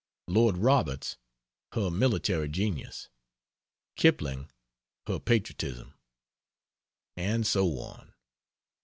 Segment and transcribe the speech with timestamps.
[0.27, 1.17] Lord Roberts,
[1.73, 3.09] her military genius.
[3.95, 4.49] Kipling,
[5.05, 5.93] her patriotism.
[7.15, 8.11] And so on.